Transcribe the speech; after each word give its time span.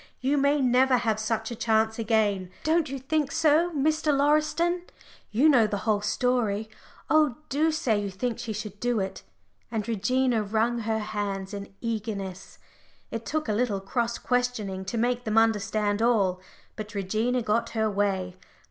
You 0.19 0.35
may 0.35 0.59
never 0.61 0.97
have 0.97 1.19
such 1.19 1.51
a 1.51 1.55
chance 1.55 1.99
again. 1.99 2.49
Don't 2.63 2.89
you 2.89 2.97
think 2.97 3.31
so, 3.31 3.69
Mr. 3.69 4.11
Lauriston 4.11 4.81
you 5.29 5.43
who 5.43 5.49
know 5.49 5.67
the 5.67 5.77
whole 5.85 6.01
story 6.01 6.71
oh, 7.07 7.35
do 7.49 7.71
say 7.71 7.99
you 8.01 8.09
think 8.09 8.39
she 8.39 8.51
should 8.51 8.79
do 8.79 8.99
it?" 8.99 9.21
and 9.69 9.87
Regina 9.87 10.41
wrung 10.41 10.79
her 10.79 10.97
hands 10.97 11.53
in 11.53 11.65
her 11.65 11.71
eagerness. 11.81 12.57
It 13.11 13.27
took 13.27 13.47
a 13.47 13.53
little 13.53 13.79
cross 13.79 14.17
questioning 14.17 14.85
to 14.85 14.97
make 14.97 15.23
them 15.23 15.37
understand 15.37 16.01
all; 16.01 16.41
but 16.75 16.95
Regina 16.95 17.43
got 17.43 17.69
her 17.77 17.87
way. 17.87 18.37